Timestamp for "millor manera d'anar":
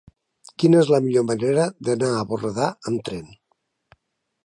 1.09-2.11